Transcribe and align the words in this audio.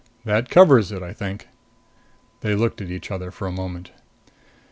That 0.25 0.49
covers 0.49 0.91
it, 0.91 1.03
I 1.03 1.13
think." 1.13 1.47
They 2.39 2.55
looked 2.55 2.81
at 2.81 2.89
each 2.89 3.11
other 3.11 3.29
for 3.29 3.45
a 3.47 3.51
moment. 3.51 3.91